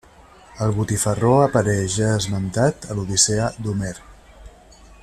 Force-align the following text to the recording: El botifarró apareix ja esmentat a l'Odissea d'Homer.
El 0.67 0.71
botifarró 0.77 1.33
apareix 1.41 1.99
ja 1.99 2.09
esmentat 2.21 2.89
a 2.95 2.99
l'Odissea 3.01 3.53
d'Homer. 3.61 3.97